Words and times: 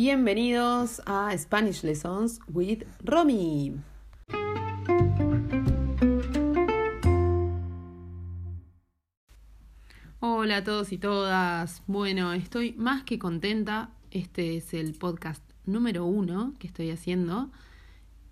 Bienvenidos 0.00 1.02
a 1.06 1.36
Spanish 1.36 1.82
Lessons 1.82 2.38
with 2.46 2.84
Romy. 3.02 3.74
Hola 10.20 10.58
a 10.58 10.62
todos 10.62 10.92
y 10.92 10.98
todas. 10.98 11.82
Bueno, 11.88 12.32
estoy 12.32 12.74
más 12.74 13.02
que 13.02 13.18
contenta. 13.18 13.90
Este 14.12 14.58
es 14.58 14.72
el 14.72 14.94
podcast 14.94 15.42
número 15.66 16.04
uno 16.04 16.54
que 16.60 16.68
estoy 16.68 16.92
haciendo. 16.92 17.50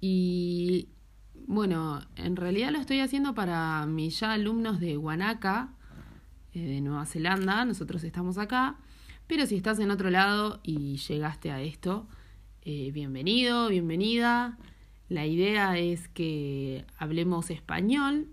Y 0.01 0.91
bueno, 1.49 2.01
en 2.15 2.37
realidad 2.37 2.71
lo 2.71 2.79
estoy 2.79 3.01
haciendo 3.01 3.35
para 3.35 3.87
mis 3.87 4.21
ya 4.21 4.35
alumnos 4.35 4.79
de 4.79 4.95
Guanaca, 4.95 5.71
eh, 6.53 6.65
de 6.65 6.81
Nueva 6.81 7.07
Zelanda. 7.07 7.65
Nosotros 7.65 8.05
estamos 8.05 8.39
acá. 8.39 8.77
Pero 9.27 9.45
si 9.47 9.57
estás 9.57 9.81
en 9.81 9.91
otro 9.91 10.09
lado 10.11 10.61
y 10.63 10.99
llegaste 10.99 11.51
a 11.51 11.61
esto, 11.61 12.07
eh, 12.63 12.93
bienvenido, 12.93 13.69
bienvenida. 13.69 14.57
La 15.09 15.27
idea 15.27 15.77
es 15.79 16.07
que 16.07 16.85
hablemos 16.97 17.51
español. 17.51 18.29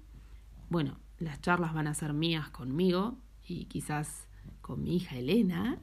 Bueno, 0.69 0.99
las 1.17 1.41
charlas 1.41 1.73
van 1.73 1.87
a 1.87 1.95
ser 1.95 2.13
mías 2.13 2.49
conmigo 2.51 3.17
y 3.47 3.65
quizás 3.65 4.27
con 4.61 4.83
mi 4.83 4.97
hija 4.97 5.17
Elena, 5.17 5.79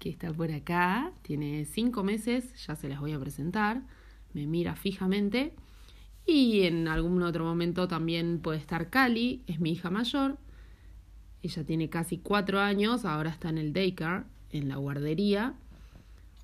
que 0.00 0.10
está 0.10 0.32
por 0.32 0.50
acá. 0.50 1.12
Tiene 1.22 1.64
cinco 1.64 2.02
meses, 2.02 2.52
ya 2.66 2.74
se 2.74 2.88
las 2.88 2.98
voy 2.98 3.12
a 3.12 3.20
presentar. 3.20 3.82
Me 4.32 4.48
mira 4.48 4.74
fijamente. 4.74 5.54
Y 6.26 6.62
en 6.62 6.88
algún 6.88 7.22
otro 7.22 7.44
momento 7.44 7.86
también 7.86 8.40
puede 8.40 8.58
estar 8.58 8.90
Cali, 8.90 9.44
es 9.46 9.60
mi 9.60 9.70
hija 9.70 9.90
mayor. 9.90 10.38
Ella 11.40 11.64
tiene 11.64 11.88
casi 11.88 12.18
cuatro 12.18 12.58
años, 12.58 13.04
ahora 13.04 13.30
está 13.30 13.48
en 13.48 13.58
el 13.58 13.72
daycare 13.72 14.24
en 14.52 14.68
la 14.68 14.76
guardería 14.76 15.54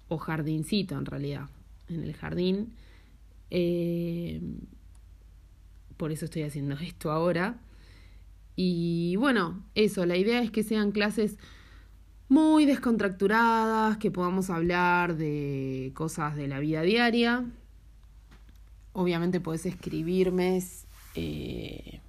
o 0.08 0.18
jardincito 0.18 0.96
en 0.96 1.06
realidad, 1.06 1.48
en 1.88 2.02
el 2.02 2.14
jardín. 2.14 2.72
Eh, 3.50 4.40
por 5.96 6.12
eso 6.12 6.24
estoy 6.26 6.42
haciendo 6.42 6.74
esto 6.80 7.10
ahora. 7.10 7.58
Y 8.54 9.16
bueno, 9.16 9.62
eso, 9.74 10.06
la 10.06 10.16
idea 10.16 10.40
es 10.40 10.50
que 10.50 10.62
sean 10.62 10.90
clases 10.90 11.36
muy 12.28 12.64
descontracturadas, 12.64 13.98
que 13.98 14.10
podamos 14.10 14.50
hablar 14.50 15.16
de 15.16 15.92
cosas 15.94 16.36
de 16.36 16.48
la 16.48 16.58
vida 16.58 16.82
diaria. 16.82 17.44
Obviamente 18.94 19.40
puedes 19.40 19.66
escribirme 19.66 20.62
eh, 21.14 22.00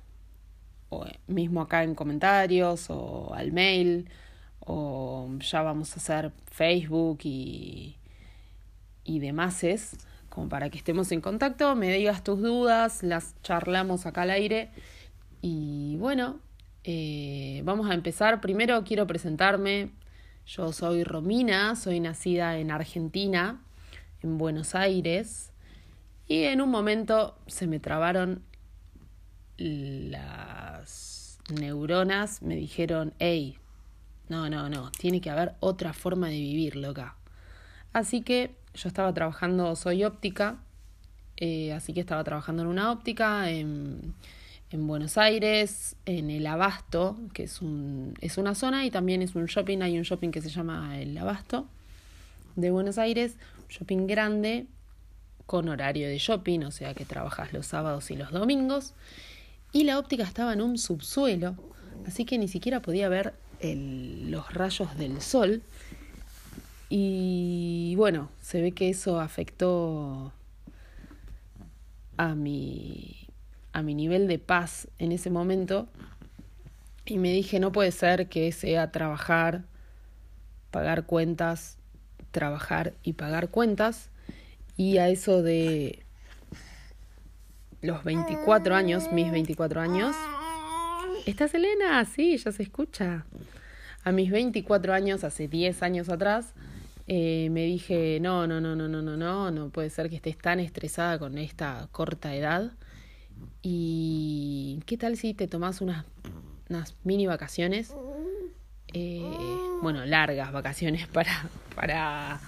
o 0.90 1.06
mismo 1.28 1.62
acá 1.62 1.84
en 1.84 1.96
comentarios 1.96 2.86
o 2.90 3.34
al 3.34 3.52
mail 3.52 4.10
o 4.68 5.30
ya 5.40 5.62
vamos 5.62 5.94
a 5.94 5.96
hacer 5.96 6.32
Facebook 6.52 7.20
y, 7.24 7.96
y 9.06 9.20
demás, 9.20 9.66
como 10.30 10.50
para 10.50 10.70
que 10.70 10.78
estemos 10.78 11.12
en 11.14 11.22
contacto, 11.22 11.74
me 11.76 11.92
digas 11.92 12.22
tus 12.24 12.42
dudas, 12.42 13.02
las 13.02 13.42
charlamos 13.42 14.06
acá 14.06 14.24
al 14.24 14.32
aire 14.32 14.70
y 15.42 15.96
bueno, 15.98 16.40
eh, 16.84 17.62
vamos 17.64 17.90
a 17.90 17.94
empezar. 17.94 18.42
Primero 18.42 18.84
quiero 18.84 19.08
presentarme, 19.08 19.92
yo 20.46 20.74
soy 20.74 21.06
Romina, 21.06 21.76
soy 21.78 22.02
nacida 22.02 22.58
en 22.58 22.70
Argentina, 22.70 23.62
en 24.22 24.38
Buenos 24.38 24.76
Aires, 24.76 25.54
y 26.28 26.44
en 26.44 26.60
un 26.60 26.70
momento 26.70 27.38
se 27.48 27.68
me 27.68 27.80
trabaron 27.80 28.44
las 29.58 31.40
neuronas, 31.50 32.42
me 32.42 32.58
dijeron, 32.58 33.14
hey, 33.18 33.58
no, 34.30 34.50
no, 34.50 34.70
no, 34.70 34.92
tiene 34.92 35.22
que 35.22 35.30
haber 35.30 35.54
otra 35.60 35.94
forma 35.94 36.28
de 36.28 36.40
vivir, 36.40 36.76
loca. 36.76 37.16
Así 37.94 38.22
que 38.22 38.56
yo 38.74 38.88
estaba 38.88 39.14
trabajando, 39.14 39.76
soy 39.76 40.04
óptica, 40.04 40.58
eh, 41.38 41.74
así 41.74 41.94
que 41.94 42.00
estaba 42.00 42.24
trabajando 42.24 42.64
en 42.64 42.68
una 42.68 42.92
óptica 42.92 43.50
en, 43.50 44.14
en, 44.72 44.88
Buenos 44.88 45.18
Aires, 45.18 45.96
en 46.06 46.30
el 46.30 46.46
Abasto, 46.48 47.18
que 47.34 47.44
es, 47.44 47.62
un, 47.62 48.16
es 48.22 48.38
una 48.38 48.56
zona 48.56 48.86
y 48.86 48.92
también 48.92 49.22
es 49.22 49.36
un 49.36 49.46
shopping, 49.46 49.82
hay 49.82 49.98
un 49.98 50.04
shopping 50.04 50.32
que 50.32 50.42
se 50.42 50.50
llama 50.50 51.00
el 51.00 51.18
Abasto 51.18 51.68
de 52.56 52.72
Buenos 52.72 52.98
Aires, 52.98 53.38
shopping 53.70 54.08
grande 54.08 54.68
con 55.46 55.70
horario 55.70 56.08
de 56.08 56.18
shopping, 56.18 56.62
o 56.62 56.72
sea 56.72 56.94
que 56.94 57.06
trabajas 57.06 57.54
los 57.54 57.66
sábados 57.66 58.12
y 58.12 58.16
los 58.16 58.32
domingos, 58.32 58.94
y 59.72 59.84
la 59.84 60.00
óptica 60.00 60.24
estaba 60.24 60.54
en 60.54 60.62
un 60.62 60.78
subsuelo, 60.78 61.56
así 62.06 62.26
que 62.26 62.38
ni 62.38 62.48
siquiera 62.48 62.82
podía 62.82 63.10
ver 63.10 63.34
el, 63.60 64.32
los 64.32 64.54
rayos 64.54 64.98
del 64.98 65.22
sol. 65.22 65.62
Y 66.90 67.96
bueno, 67.98 68.30
se 68.42 68.62
ve 68.62 68.72
que 68.72 68.90
eso 68.90 69.20
afectó 69.20 70.32
a 72.16 72.34
mi, 72.36 73.28
a 73.74 73.82
mi 73.82 73.94
nivel 73.94 74.28
de 74.28 74.40
paz 74.40 74.88
en 75.00 75.12
ese 75.12 75.30
momento. 75.30 75.88
Y 77.06 77.18
me 77.18 77.32
dije, 77.32 77.60
no 77.60 77.72
puede 77.72 77.92
ser 77.92 78.28
que 78.28 78.52
sea 78.52 78.92
trabajar, 78.92 79.64
pagar 80.72 81.06
cuentas, 81.06 81.78
trabajar 82.32 82.94
y 83.04 83.14
pagar 83.14 83.50
cuentas. 83.50 84.10
Y 84.76 84.98
a 84.98 85.10
eso 85.10 85.42
de 85.42 86.04
los 87.82 88.04
24 88.04 88.76
años, 88.76 89.12
mis 89.12 89.32
24 89.32 89.82
años, 89.82 90.16
¿Estás 91.28 91.54
Elena? 91.54 92.06
Sí, 92.06 92.38
ya 92.38 92.54
se 92.54 92.64
escucha. 92.64 93.26
A 94.06 94.14
mis 94.14 94.32
24 94.32 94.94
años, 94.94 95.26
hace 95.26 95.50
10 95.50 95.84
años 95.84 96.08
atrás, 96.08 96.54
eh, 97.06 97.50
me 97.52 97.66
dije, 97.66 98.20
no, 98.22 98.48
no, 98.48 98.62
no, 98.62 98.78
no, 98.78 98.88
no, 98.88 99.02
no, 99.02 99.18
no, 99.18 99.52
no 99.52 99.70
puede 99.70 99.90
ser 99.90 100.10
que 100.10 100.16
estés 100.16 100.38
tan 100.38 100.62
estresada 100.62 101.20
con 101.20 101.38
esta 101.38 101.90
corta 101.92 102.34
edad. 102.34 102.72
¿Y 103.62 104.80
qué 104.86 104.96
tal 104.96 105.18
si 105.18 105.34
te 105.34 105.50
tomas 105.50 105.82
unas, 105.82 106.06
unas 106.70 106.96
mini 107.04 107.28
vacaciones? 107.28 107.94
Eh, 108.94 109.22
bueno, 109.82 110.06
largas 110.06 110.54
vacaciones 110.54 111.08
para, 111.14 111.50
para, 111.76 112.40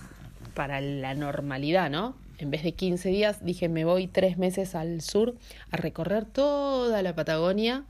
para 0.53 0.79
la 0.79 1.15
normalidad, 1.15 1.89
¿no? 1.89 2.15
En 2.37 2.49
vez 2.49 2.63
de 2.63 2.71
15 2.71 3.09
días, 3.09 3.43
dije, 3.43 3.67
me 3.67 3.83
voy 3.83 4.07
tres 4.07 4.37
meses 4.37 4.73
al 4.73 5.01
sur 5.01 5.35
a 5.69 5.75
recorrer 5.75 6.23
toda 6.23 7.01
la 7.01 7.13
Patagonia 7.13 7.83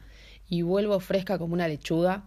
y 0.50 0.64
vuelvo 0.64 1.00
fresca 1.00 1.38
como 1.38 1.54
una 1.54 1.68
lechuga. 1.68 2.24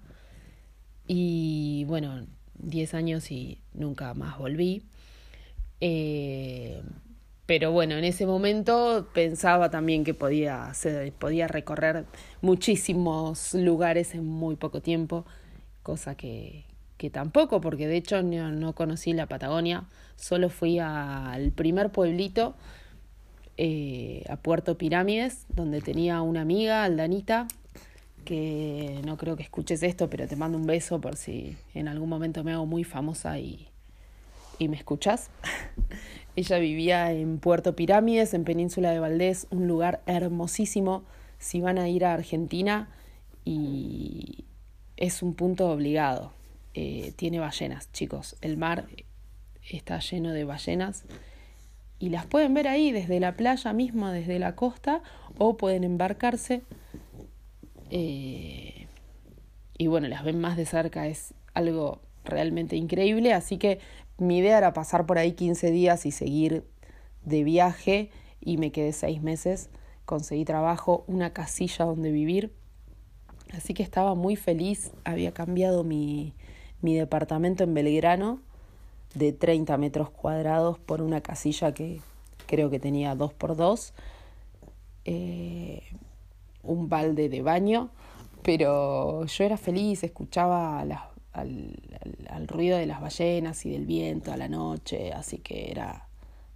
Y 1.07 1.85
bueno, 1.87 2.27
10 2.55 2.95
años 2.95 3.31
y 3.31 3.59
nunca 3.75 4.15
más 4.15 4.39
volví. 4.39 4.85
Eh, 5.81 6.83
pero 7.45 7.73
bueno, 7.73 7.97
en 7.97 8.05
ese 8.05 8.25
momento 8.25 9.09
pensaba 9.13 9.71
también 9.71 10.05
que 10.05 10.15
podía, 10.15 10.73
se, 10.75 11.13
podía 11.19 11.49
recorrer 11.49 12.07
muchísimos 12.41 13.53
lugares 13.55 14.15
en 14.15 14.25
muy 14.25 14.55
poco 14.57 14.81
tiempo, 14.81 15.27
cosa 15.83 16.15
que, 16.15 16.65
que 16.97 17.11
tampoco, 17.11 17.61
porque 17.61 17.89
de 17.89 17.97
hecho 17.97 18.23
no, 18.23 18.53
no 18.53 18.75
conocí 18.75 19.13
la 19.13 19.27
Patagonia, 19.27 19.85
solo 20.15 20.49
fui 20.51 20.79
al 20.79 21.51
primer 21.51 21.91
pueblito, 21.91 22.55
eh, 23.59 24.25
a 24.29 24.37
Puerto 24.37 24.79
Pirámides, 24.79 25.45
donde 25.49 25.81
tenía 25.83 26.23
una 26.23 26.41
amiga, 26.43 26.85
Aldanita, 26.85 27.49
que 28.23 29.01
no 29.05 29.17
creo 29.17 29.37
que 29.37 29.43
escuches 29.43 29.83
esto, 29.83 30.09
pero 30.09 30.27
te 30.27 30.37
mando 30.37 30.59
un 30.59 30.67
beso 30.67 31.01
por 31.01 31.17
si 31.17 31.57
en 31.75 31.89
algún 31.89 32.09
momento 32.09 32.45
me 32.45 32.53
hago 32.53 32.67
muy 32.67 32.85
famosa 32.85 33.39
y, 33.39 33.69
y 34.59 34.69
me 34.69 34.77
escuchas. 34.77 35.31
Ella 36.37 36.59
vivía 36.59 37.13
en 37.13 37.39
Puerto 37.39 37.77
Pirámides, 37.77 38.33
en 38.35 38.45
Península 38.45 38.91
de 38.91 38.99
Valdés, 38.99 39.47
un 39.51 39.69
lugar 39.69 40.03
hermosísimo 40.07 41.05
si 41.39 41.61
van 41.61 41.79
a 41.79 41.89
ir 41.89 42.05
a 42.05 42.15
Argentina 42.15 42.89
y 43.45 44.45
es 44.97 45.23
un 45.23 45.35
punto 45.35 45.69
obligado. 45.71 46.33
Eh, 46.75 47.13
tiene 47.17 47.39
ballenas, 47.39 47.93
chicos. 47.93 48.37
El 48.41 48.57
mar 48.57 48.87
está 49.71 49.99
lleno 49.99 50.33
de 50.33 50.45
ballenas 50.45 51.05
y 51.99 52.09
las 52.09 52.27
pueden 52.27 52.55
ver 52.55 52.69
ahí 52.69 52.93
desde 52.93 53.21
la 53.21 53.37
playa 53.37 53.73
misma, 53.73 54.13
desde 54.13 54.39
la 54.39 54.57
costa, 54.57 55.03
o 55.39 55.57
pueden 55.57 55.85
embarcarse 55.85 56.63
eh, 57.95 58.87
y 59.77 59.87
bueno, 59.87 60.09
las 60.09 60.25
ven 60.25 60.41
más 60.41 60.57
de 60.57 60.65
cerca, 60.65 61.07
es 61.09 61.35
algo 61.53 62.01
realmente 62.25 62.75
increíble, 62.75 63.35
así 63.35 63.59
que 63.59 63.81
mi 64.17 64.39
idea 64.39 64.57
era 64.57 64.73
pasar 64.73 65.05
por 65.05 65.19
ahí 65.19 65.33
15 65.33 65.71
días 65.71 66.07
y 66.07 66.11
seguir 66.11 66.65
de 67.27 67.45
viaje 67.45 68.09
y 68.41 68.57
me 68.57 68.73
quedé 68.73 68.95
seis 68.95 69.21
meses, 69.21 69.69
conseguí 70.07 70.47
trabajo, 70.47 71.05
una 71.07 71.35
casilla 71.35 71.85
donde 71.85 72.11
vivir, 72.11 72.55
así 73.53 73.75
que 73.75 73.83
estaba 73.83 74.15
muy 74.15 74.37
feliz, 74.37 74.93
había 75.05 75.33
cambiado 75.35 75.85
mi, 75.85 76.33
mi 76.81 76.95
departamento 76.95 77.63
en 77.63 77.75
Belgrano 77.75 78.41
de 79.15 79.35
30 79.35 79.77
metros 79.77 80.09
cuadrados 80.09 80.79
por 80.79 81.03
una 81.03 81.21
casilla 81.21 81.75
que 81.75 82.01
creo 82.47 82.71
que 82.71 82.81
tenía 82.81 83.15
dos 83.17 83.35
por 83.35 83.55
dos. 83.55 83.93
Eh, 85.05 85.83
un 86.63 86.89
balde 86.89 87.29
de 87.29 87.43
baño, 87.43 87.91
pero 88.43 89.25
yo 89.25 89.45
era 89.45 89.57
feliz, 89.57 90.03
escuchaba 90.03 90.81
al, 90.81 90.99
al, 91.33 92.49
ruido 92.49 92.79
de 92.79 92.87
las 92.87 93.01
ballenas 93.01 93.65
y 93.67 93.71
del 93.71 93.87
viento 93.87 94.33
a 94.33 94.37
la 94.37 94.49
noche, 94.49 95.13
así 95.13 95.39
que 95.39 95.71
era 95.71 96.09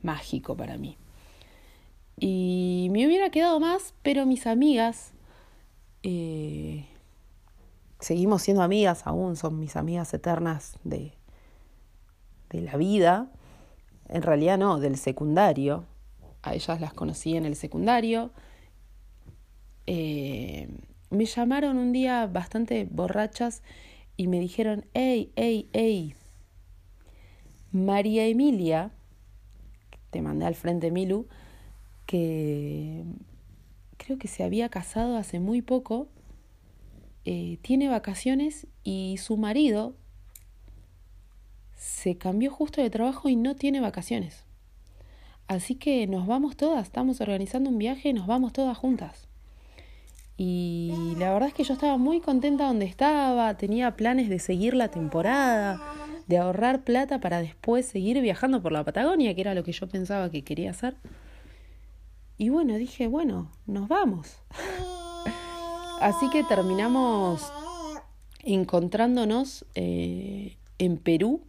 mágico 0.02 0.56
para 0.56 0.76
mí. 0.76 0.96
Y 2.18 2.88
me 2.92 3.06
hubiera 3.06 3.30
quedado 3.30 3.60
más, 3.60 3.94
pero 4.02 4.26
mis 4.26 4.46
amigas, 4.46 5.12
eh, 6.02 6.86
seguimos 8.00 8.42
siendo 8.42 8.62
amigas 8.62 9.06
aún, 9.06 9.36
son 9.36 9.58
mis 9.58 9.76
amigas 9.76 10.12
eternas 10.14 10.78
de, 10.84 11.12
de 12.50 12.60
la 12.62 12.76
vida, 12.76 13.30
en 14.08 14.22
realidad 14.22 14.56
no, 14.58 14.78
del 14.78 14.96
secundario, 14.96 15.84
a 16.46 16.54
ellas 16.54 16.80
las 16.80 16.94
conocí 16.94 17.36
en 17.36 17.44
el 17.44 17.56
secundario. 17.56 18.30
Eh, 19.86 20.68
me 21.10 21.24
llamaron 21.24 21.78
un 21.78 21.92
día 21.92 22.26
bastante 22.26 22.86
borrachas 22.90 23.62
y 24.16 24.26
me 24.26 24.40
dijeron, 24.40 24.86
hey, 24.94 25.32
hey, 25.36 25.68
hey, 25.72 26.14
María 27.70 28.26
Emilia, 28.26 28.90
te 30.10 30.22
mandé 30.22 30.46
al 30.46 30.54
frente 30.54 30.90
Milu, 30.90 31.28
que 32.06 33.04
creo 33.96 34.18
que 34.18 34.28
se 34.28 34.42
había 34.42 34.68
casado 34.68 35.16
hace 35.16 35.40
muy 35.40 35.62
poco, 35.62 36.08
eh, 37.24 37.58
tiene 37.62 37.88
vacaciones 37.88 38.66
y 38.82 39.16
su 39.18 39.36
marido 39.36 39.96
se 41.76 42.16
cambió 42.16 42.50
justo 42.50 42.80
de 42.80 42.90
trabajo 42.90 43.28
y 43.28 43.36
no 43.36 43.56
tiene 43.56 43.80
vacaciones. 43.80 44.44
Así 45.48 45.74
que 45.76 46.06
nos 46.06 46.26
vamos 46.26 46.56
todas, 46.56 46.84
estamos 46.84 47.20
organizando 47.20 47.70
un 47.70 47.78
viaje 47.78 48.08
y 48.08 48.12
nos 48.12 48.26
vamos 48.26 48.52
todas 48.52 48.76
juntas. 48.76 49.28
Y 50.36 51.14
la 51.18 51.32
verdad 51.32 51.48
es 51.48 51.54
que 51.54 51.64
yo 51.64 51.72
estaba 51.72 51.96
muy 51.96 52.20
contenta 52.20 52.66
donde 52.66 52.84
estaba, 52.84 53.56
tenía 53.56 53.96
planes 53.96 54.28
de 54.28 54.38
seguir 54.38 54.74
la 54.74 54.88
temporada, 54.88 55.80
de 56.26 56.38
ahorrar 56.38 56.82
plata 56.82 57.20
para 57.20 57.40
después 57.40 57.86
seguir 57.86 58.20
viajando 58.20 58.60
por 58.60 58.72
la 58.72 58.84
Patagonia, 58.84 59.34
que 59.34 59.40
era 59.40 59.54
lo 59.54 59.64
que 59.64 59.72
yo 59.72 59.88
pensaba 59.88 60.30
que 60.30 60.44
quería 60.44 60.70
hacer. 60.70 60.96
Y 62.36 62.50
bueno, 62.50 62.76
dije, 62.76 63.06
bueno, 63.06 63.50
nos 63.66 63.88
vamos. 63.88 64.36
Así 66.00 66.28
que 66.28 66.44
terminamos 66.44 67.50
encontrándonos 68.44 69.64
eh, 69.74 70.56
en 70.78 70.98
Perú 70.98 71.40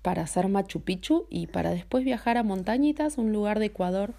para 0.00 0.22
hacer 0.22 0.48
Machu 0.48 0.80
Picchu 0.80 1.26
y 1.28 1.48
para 1.48 1.70
después 1.70 2.04
viajar 2.04 2.38
a 2.38 2.42
Montañitas, 2.42 3.18
un 3.18 3.32
lugar 3.32 3.58
de 3.58 3.66
Ecuador. 3.66 4.14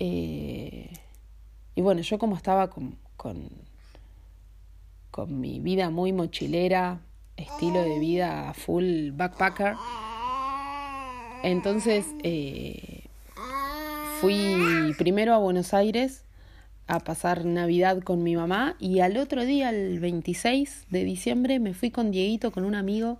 Eh, 0.00 0.92
y 1.80 1.82
bueno, 1.82 2.02
yo 2.02 2.18
como 2.18 2.36
estaba 2.36 2.68
con, 2.68 2.98
con, 3.16 3.48
con 5.10 5.40
mi 5.40 5.60
vida 5.60 5.88
muy 5.88 6.12
mochilera, 6.12 7.00
estilo 7.38 7.80
de 7.80 7.98
vida 7.98 8.52
full 8.52 9.12
backpacker, 9.12 9.76
entonces 11.42 12.04
eh, 12.22 13.04
fui 14.20 14.94
primero 14.98 15.32
a 15.32 15.38
Buenos 15.38 15.72
Aires 15.72 16.26
a 16.86 17.00
pasar 17.00 17.46
Navidad 17.46 18.02
con 18.02 18.22
mi 18.22 18.36
mamá 18.36 18.76
y 18.78 19.00
al 19.00 19.16
otro 19.16 19.46
día, 19.46 19.70
el 19.70 20.00
26 20.00 20.84
de 20.90 21.04
diciembre, 21.04 21.60
me 21.60 21.72
fui 21.72 21.90
con 21.90 22.10
Dieguito, 22.10 22.52
con 22.52 22.66
un 22.66 22.74
amigo, 22.74 23.16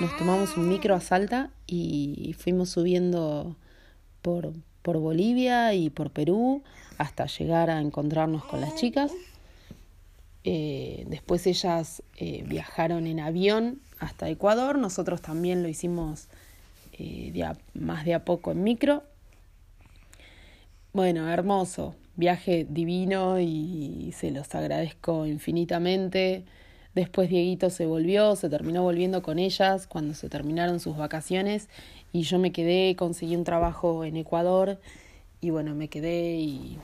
nos 0.00 0.16
tomamos 0.16 0.56
un 0.56 0.68
micro 0.68 0.94
a 0.94 1.00
Salta 1.00 1.50
y 1.66 2.36
fuimos 2.38 2.70
subiendo 2.70 3.56
por, 4.22 4.52
por 4.86 4.98
Bolivia 4.98 5.74
y 5.74 5.90
por 5.90 6.12
Perú 6.12 6.62
hasta 6.96 7.26
llegar 7.26 7.70
a 7.70 7.80
encontrarnos 7.80 8.44
con 8.44 8.60
las 8.60 8.76
chicas. 8.76 9.10
Eh, 10.44 11.04
después 11.08 11.44
ellas 11.48 12.04
eh, 12.18 12.44
viajaron 12.46 13.08
en 13.08 13.18
avión 13.18 13.80
hasta 13.98 14.28
Ecuador, 14.28 14.78
nosotros 14.78 15.20
también 15.20 15.64
lo 15.64 15.68
hicimos 15.68 16.28
eh, 16.92 17.32
más 17.74 18.04
de 18.04 18.14
a 18.14 18.24
poco 18.24 18.52
en 18.52 18.62
micro. 18.62 19.02
Bueno, 20.92 21.28
hermoso, 21.32 21.96
viaje 22.14 22.64
divino 22.70 23.40
y 23.40 24.14
se 24.16 24.30
los 24.30 24.54
agradezco 24.54 25.26
infinitamente. 25.26 26.44
Después 26.94 27.28
Dieguito 27.28 27.70
se 27.70 27.86
volvió, 27.86 28.36
se 28.36 28.48
terminó 28.48 28.84
volviendo 28.84 29.20
con 29.20 29.40
ellas 29.40 29.88
cuando 29.88 30.14
se 30.14 30.28
terminaron 30.28 30.78
sus 30.78 30.96
vacaciones 30.96 31.68
y 32.12 32.22
yo 32.22 32.38
me 32.38 32.52
quedé, 32.52 32.96
conseguí 32.96 33.36
un 33.36 33.44
trabajo 33.44 34.04
en 34.04 34.16
Ecuador 34.16 34.80
y 35.40 35.50
bueno, 35.50 35.74
me 35.74 35.88
quedé 35.88 36.36
y, 36.36 36.78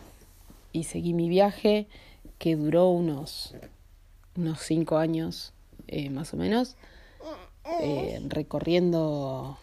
y 0.72 0.84
seguí 0.84 1.14
mi 1.14 1.28
viaje 1.28 1.86
que 2.38 2.56
duró 2.56 2.88
unos, 2.88 3.54
unos 4.36 4.60
cinco 4.60 4.98
años 4.98 5.52
eh, 5.88 6.10
más 6.10 6.32
o 6.32 6.36
menos, 6.36 6.76
eh, 7.82 8.20
recorriendo, 8.28 9.58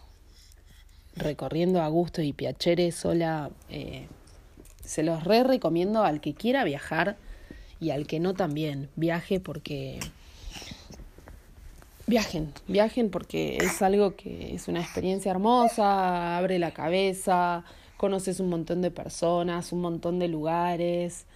recorriendo 1.15 1.81
a 1.81 1.87
gusto 1.87 2.21
y 2.21 2.33
piacere 2.33 2.91
sola. 2.91 3.49
Eh, 3.69 4.07
se 4.83 5.03
los 5.03 5.23
re 5.23 5.43
recomiendo 5.43 6.03
al 6.03 6.21
que 6.21 6.33
quiera 6.33 6.63
viajar 6.63 7.17
y 7.79 7.89
al 7.89 8.05
que 8.05 8.19
no 8.19 8.33
también. 8.33 8.89
Viaje 8.95 9.39
porque... 9.39 9.99
Viajen, 12.09 12.51
viajen 12.67 13.11
porque 13.11 13.57
es 13.57 13.81
algo 13.83 14.15
que 14.15 14.55
es 14.55 14.67
una 14.67 14.81
experiencia 14.81 15.29
hermosa, 15.29 16.37
abre 16.37 16.57
la 16.57 16.71
cabeza, 16.71 17.63
conoces 17.97 18.39
un 18.39 18.49
montón 18.49 18.81
de 18.81 18.89
personas, 18.89 19.71
un 19.71 19.81
montón 19.81 20.17
de 20.17 20.27
lugares. 20.27 21.27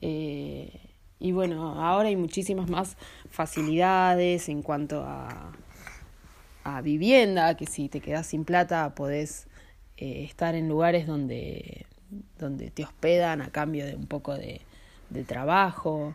Eh, 0.00 0.80
y 1.18 1.32
bueno, 1.32 1.80
ahora 1.80 2.08
hay 2.08 2.16
muchísimas 2.16 2.70
más 2.70 2.96
facilidades 3.30 4.48
en 4.48 4.62
cuanto 4.62 5.02
a, 5.02 5.52
a 6.62 6.80
vivienda, 6.82 7.56
que 7.56 7.66
si 7.66 7.88
te 7.88 8.00
quedas 8.00 8.28
sin 8.28 8.44
plata 8.44 8.94
podés 8.94 9.48
eh, 9.96 10.22
estar 10.24 10.54
en 10.54 10.68
lugares 10.68 11.06
donde 11.06 11.86
donde 12.38 12.70
te 12.70 12.84
hospedan 12.84 13.40
a 13.40 13.50
cambio 13.50 13.86
de 13.86 13.96
un 13.96 14.06
poco 14.06 14.34
de, 14.36 14.60
de 15.10 15.24
trabajo 15.24 16.14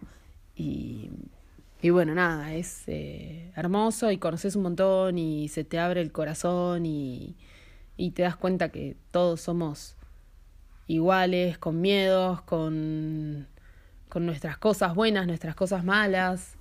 y, 0.55 1.09
y, 1.87 1.89
bueno, 1.89 2.13
nada, 2.13 2.53
es 2.53 2.83
eh, 2.87 3.49
hermoso 3.55 4.11
y 4.11 4.17
conoces 4.17 4.57
un 4.57 4.63
montón 4.63 5.17
y 5.17 5.47
se 5.47 5.63
te 5.63 5.79
abre 5.79 6.01
el 6.01 6.11
corazón 6.11 6.85
y, 6.85 7.37
y 7.95 8.11
te 8.11 8.23
das 8.23 8.35
cuenta 8.35 8.67
que 8.67 8.97
todos 9.09 9.39
somos 9.39 9.95
iguales, 10.87 11.57
con 11.57 11.79
miedos, 11.79 12.41
con, 12.41 13.47
con 14.09 14.25
nuestras 14.25 14.57
cosas 14.57 14.95
buenas, 14.95 15.27
nuestras 15.27 15.55
cosas 15.55 15.85
malas. 15.85 16.57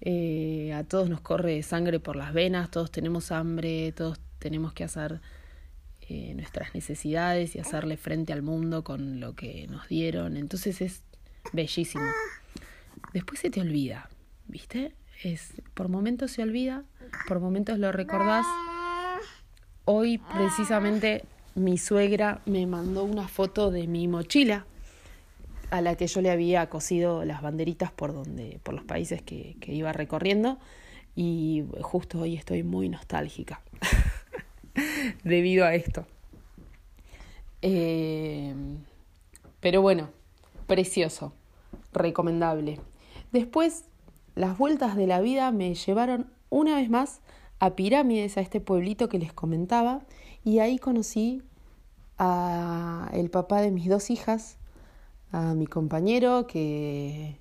Eh, 0.00 0.72
a 0.74 0.84
todos 0.84 1.10
nos 1.10 1.20
corre 1.20 1.62
sangre 1.62 2.00
por 2.00 2.16
las 2.16 2.32
venas, 2.32 2.70
todos 2.70 2.90
tenemos 2.90 3.30
hambre, 3.30 3.92
todos 3.92 4.20
tenemos 4.38 4.72
que 4.72 4.84
hacer 4.84 5.20
eh, 6.08 6.32
nuestras 6.34 6.74
necesidades 6.74 7.56
y 7.56 7.58
hacerle 7.58 7.98
frente 7.98 8.32
al 8.32 8.40
mundo 8.40 8.84
con 8.84 9.20
lo 9.20 9.34
que 9.34 9.66
nos 9.68 9.86
dieron. 9.88 10.38
Entonces 10.38 10.80
es 10.80 11.02
bellísimo. 11.52 12.06
Después 13.12 13.38
se 13.38 13.50
te 13.50 13.60
olvida, 13.60 14.08
¿viste? 14.52 14.92
Es, 15.24 15.54
por 15.74 15.88
momentos 15.88 16.30
se 16.30 16.42
olvida, 16.42 16.84
por 17.26 17.40
momentos 17.40 17.78
lo 17.78 17.90
recordás. 17.90 18.46
Hoy 19.84 20.18
precisamente 20.18 21.24
mi 21.56 21.78
suegra 21.78 22.40
me 22.46 22.66
mandó 22.66 23.02
una 23.02 23.26
foto 23.26 23.70
de 23.70 23.88
mi 23.88 24.06
mochila 24.06 24.66
a 25.70 25.80
la 25.80 25.96
que 25.96 26.06
yo 26.06 26.20
le 26.20 26.30
había 26.30 26.68
cosido 26.68 27.24
las 27.24 27.42
banderitas 27.42 27.90
por 27.90 28.12
donde, 28.12 28.60
por 28.62 28.74
los 28.74 28.84
países 28.84 29.22
que, 29.22 29.56
que 29.60 29.72
iba 29.72 29.92
recorriendo 29.92 30.58
y 31.16 31.64
justo 31.80 32.20
hoy 32.20 32.36
estoy 32.36 32.62
muy 32.62 32.88
nostálgica. 32.88 33.62
debido 35.24 35.64
a 35.64 35.74
esto. 35.74 36.06
Eh, 37.62 38.54
pero 39.60 39.82
bueno, 39.82 40.10
precioso, 40.66 41.32
recomendable. 41.92 42.80
Después, 43.30 43.84
las 44.34 44.58
vueltas 44.58 44.96
de 44.96 45.06
la 45.06 45.20
vida 45.20 45.50
me 45.52 45.74
llevaron 45.74 46.26
una 46.50 46.76
vez 46.76 46.90
más 46.90 47.20
a 47.58 47.76
Pirámides, 47.76 48.36
a 48.36 48.40
este 48.40 48.60
pueblito 48.60 49.08
que 49.08 49.18
les 49.18 49.32
comentaba, 49.32 50.02
y 50.44 50.58
ahí 50.58 50.78
conocí 50.78 51.42
a 52.18 53.08
el 53.12 53.30
papá 53.30 53.60
de 53.60 53.70
mis 53.70 53.88
dos 53.88 54.10
hijas, 54.10 54.58
a 55.30 55.54
mi 55.54 55.66
compañero, 55.66 56.46
que, 56.46 57.38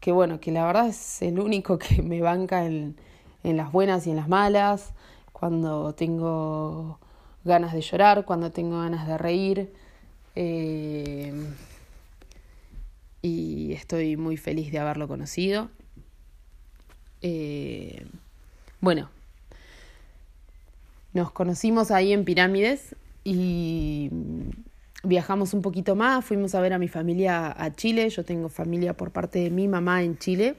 que 0.00 0.12
bueno, 0.12 0.40
que 0.40 0.52
la 0.52 0.64
verdad 0.66 0.88
es 0.88 1.22
el 1.22 1.38
único 1.40 1.78
que 1.78 2.02
me 2.02 2.20
banca 2.20 2.66
en, 2.66 2.96
en 3.42 3.56
las 3.56 3.72
buenas 3.72 4.06
y 4.06 4.10
en 4.10 4.16
las 4.16 4.28
malas, 4.28 4.92
cuando 5.32 5.94
tengo 5.94 6.98
ganas 7.44 7.72
de 7.72 7.82
llorar, 7.82 8.24
cuando 8.24 8.50
tengo 8.50 8.80
ganas 8.80 9.06
de 9.06 9.18
reír. 9.18 9.72
Eh, 10.36 11.32
y 13.22 13.72
estoy 13.72 14.16
muy 14.16 14.36
feliz 14.36 14.72
de 14.72 14.78
haberlo 14.78 15.08
conocido. 15.08 15.70
Eh, 17.26 18.04
bueno, 18.82 19.08
nos 21.14 21.32
conocimos 21.32 21.90
ahí 21.90 22.12
en 22.12 22.26
Pirámides 22.26 22.94
y 23.24 24.10
viajamos 25.02 25.54
un 25.54 25.62
poquito 25.62 25.96
más, 25.96 26.22
fuimos 26.22 26.54
a 26.54 26.60
ver 26.60 26.74
a 26.74 26.78
mi 26.78 26.88
familia 26.88 27.54
a 27.56 27.74
Chile, 27.74 28.10
yo 28.10 28.26
tengo 28.26 28.50
familia 28.50 28.94
por 28.94 29.10
parte 29.10 29.38
de 29.38 29.48
mi 29.48 29.68
mamá 29.68 30.02
en 30.02 30.18
Chile 30.18 30.58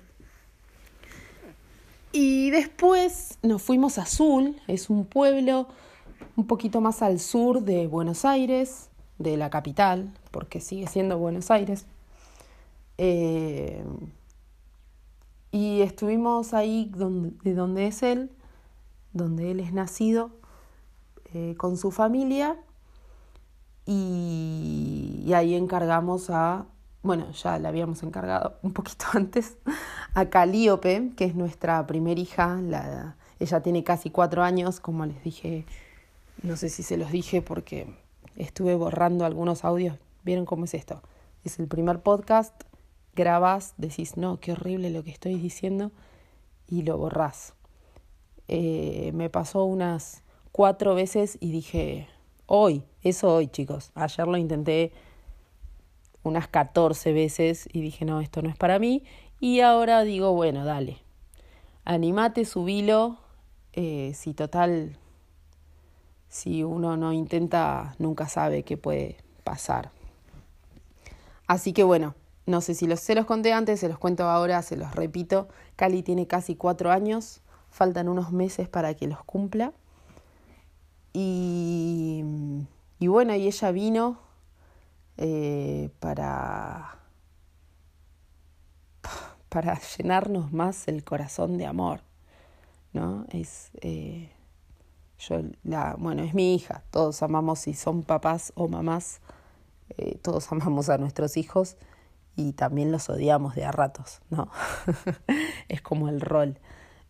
Y 2.11 2.49
después 2.49 3.37
nos 3.43 3.61
fuimos 3.61 3.99
a 3.99 4.01
Azul, 4.01 4.59
es 4.67 4.89
un 4.89 5.05
pueblo 5.05 5.67
un 6.35 6.47
poquito 6.47 6.81
más 6.81 7.03
al 7.03 7.19
sur 7.19 7.61
de 7.61 7.85
Buenos 7.85 8.25
Aires, 8.25 8.89
de 9.19 9.37
la 9.37 9.51
capital, 9.51 10.11
porque 10.31 10.61
sigue 10.61 10.87
siendo 10.87 11.19
Buenos 11.19 11.51
Aires. 11.51 11.85
Eh, 12.97 13.83
y 15.55 15.83
estuvimos 15.83 16.53
ahí 16.53 16.91
donde, 16.93 17.31
de 17.45 17.53
donde 17.55 17.87
es 17.87 18.03
él, 18.03 18.29
donde 19.13 19.51
él 19.51 19.61
es 19.61 19.71
nacido, 19.71 20.31
eh, 21.33 21.55
con 21.57 21.77
su 21.77 21.91
familia. 21.91 22.57
Y, 23.85 25.31
ahí 25.33 25.55
encargamos 25.55 26.29
a, 26.29 26.65
bueno, 27.03 27.31
ya 27.31 27.57
le 27.57 27.69
habíamos 27.69 28.03
encargado 28.03 28.59
un 28.63 28.73
poquito 28.73 29.05
antes, 29.13 29.57
a 30.13 30.25
Calíope, 30.25 31.13
que 31.15 31.23
es 31.23 31.35
nuestra 31.35 31.87
primer 31.87 32.19
hija. 32.19 32.59
La, 32.61 33.15
ella 33.39 33.61
tiene 33.61 33.85
casi 33.85 34.09
cuatro 34.09 34.43
años, 34.43 34.81
como 34.81 35.05
les 35.05 35.23
dije, 35.23 35.65
no 36.43 36.57
sé 36.57 36.67
si 36.67 36.83
se 36.83 36.97
los 36.97 37.11
dije 37.11 37.41
porque 37.41 37.87
estuve 38.35 38.75
borrando 38.75 39.23
algunos 39.23 39.63
audios. 39.63 39.97
¿Vieron 40.25 40.43
cómo 40.45 40.65
es 40.65 40.73
esto? 40.73 41.01
Es 41.45 41.59
el 41.59 41.67
primer 41.67 42.01
podcast, 42.01 42.61
grabas, 43.15 43.73
decís, 43.77 44.17
no, 44.17 44.39
qué 44.39 44.51
horrible 44.51 44.89
lo 44.89 45.03
que 45.03 45.11
estoy 45.11 45.35
diciendo, 45.35 45.91
y 46.67 46.83
lo 46.83 46.97
borrás. 46.97 47.53
Eh, 48.47 49.11
me 49.13 49.29
pasó 49.29 49.63
unas 49.65 50.23
cuatro 50.51 50.95
veces 50.95 51.37
y 51.39 51.51
dije, 51.51 52.07
hoy, 52.45 52.83
eso 53.01 53.33
hoy, 53.33 53.47
chicos. 53.47 53.91
Ayer 53.95 54.27
lo 54.27 54.37
intenté 54.37 54.91
unas 56.23 56.47
14 56.47 57.13
veces 57.13 57.67
y 57.71 57.81
dije, 57.81 58.05
no, 58.05 58.21
esto 58.21 58.41
no 58.41 58.49
es 58.49 58.57
para 58.57 58.79
mí. 58.79 59.03
Y 59.39 59.61
ahora 59.61 60.03
digo, 60.03 60.33
bueno, 60.33 60.65
dale, 60.65 60.97
animate, 61.83 62.45
subilo. 62.45 63.17
Eh, 63.73 64.13
si 64.15 64.33
total 64.33 64.97
si 66.35 66.63
uno 66.63 66.97
no 66.97 67.13
intenta, 67.13 67.95
nunca 67.97 68.27
sabe 68.27 68.63
qué 68.63 68.75
puede 68.75 69.15
pasar. 69.45 69.91
Así 71.47 71.71
que 71.71 71.83
bueno, 71.83 72.13
no 72.45 72.61
sé 72.61 72.75
si 72.75 72.85
los, 72.85 72.99
se 72.99 73.15
los 73.15 73.25
conté 73.25 73.53
antes, 73.53 73.79
se 73.79 73.89
los 73.89 73.97
cuento 73.97 74.25
ahora, 74.29 74.61
se 74.61 74.77
los 74.77 74.93
repito. 74.93 75.47
Cali 75.75 76.03
tiene 76.03 76.27
casi 76.27 76.55
cuatro 76.55 76.91
años, 76.91 77.41
faltan 77.69 78.07
unos 78.07 78.31
meses 78.31 78.69
para 78.69 78.93
que 78.93 79.07
los 79.07 79.23
cumpla. 79.23 79.73
Y, 81.11 82.23
y 82.99 83.07
bueno, 83.07 83.33
y 83.35 83.47
ella 83.47 83.71
vino 83.71 84.19
eh, 85.17 85.89
para, 85.99 86.99
para 89.49 89.79
llenarnos 89.97 90.53
más 90.53 90.87
el 90.87 91.03
corazón 91.03 91.57
de 91.57 91.65
amor. 91.65 92.01
¿no? 92.93 93.25
Es, 93.29 93.71
eh, 93.81 94.29
yo, 95.17 95.41
la, 95.63 95.95
bueno, 95.97 96.21
es 96.21 96.35
mi 96.35 96.53
hija, 96.53 96.83
todos 96.91 97.23
amamos, 97.23 97.59
si 97.59 97.73
son 97.73 98.03
papás 98.03 98.53
o 98.55 98.67
mamás, 98.67 99.19
eh, 99.97 100.19
todos 100.21 100.51
amamos 100.51 100.89
a 100.89 100.99
nuestros 100.99 101.37
hijos 101.37 101.75
y 102.35 102.53
también 102.53 102.91
los 102.91 103.09
odiamos 103.09 103.55
de 103.55 103.65
a 103.65 103.71
ratos, 103.71 104.21
¿no? 104.29 104.49
es 105.69 105.81
como 105.81 106.09
el 106.09 106.21
rol. 106.21 106.59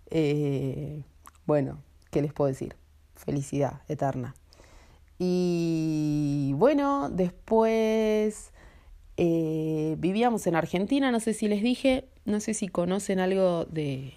Eh, 0.10 1.04
bueno, 1.46 1.82
¿qué 2.12 2.22
les 2.22 2.34
puedo 2.34 2.48
decir? 2.48 2.76
Felicidad 3.16 3.82
eterna. 3.88 4.36
Y 5.18 6.54
bueno, 6.56 7.10
después 7.10 8.52
eh, 9.18 9.96
vivíamos 9.98 10.46
en 10.48 10.56
Argentina, 10.56 11.12
no 11.12 11.20
sé 11.20 11.34
si 11.34 11.48
les 11.48 11.64
dije, 11.64 12.08
no 12.26 12.40
sé 12.40 12.54
si 12.54 12.68
conocen 12.68 13.20
algo 13.20 13.66
de, 13.66 14.14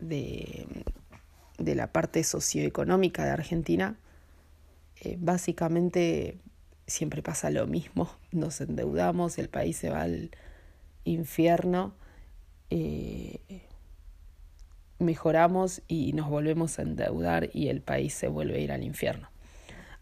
de 0.00 1.74
la 1.74 1.92
parte 1.92 2.24
socioeconómica 2.24 3.24
de 3.24 3.30
Argentina, 3.30 3.96
eh, 5.00 5.16
básicamente 5.20 6.38
siempre 6.86 7.22
pasa 7.22 7.50
lo 7.50 7.66
mismo, 7.66 8.10
nos 8.32 8.60
endeudamos, 8.60 9.38
el 9.38 9.48
país 9.48 9.76
se 9.76 9.90
va 9.90 10.02
al 10.02 10.30
infierno, 11.04 11.94
eh, 12.70 13.40
mejoramos 14.98 15.82
y 15.88 16.12
nos 16.12 16.28
volvemos 16.28 16.78
a 16.78 16.82
endeudar 16.82 17.50
y 17.52 17.68
el 17.68 17.80
país 17.80 18.14
se 18.14 18.28
vuelve 18.28 18.56
a 18.56 18.60
ir 18.60 18.72
al 18.72 18.82
infierno. 18.82 19.28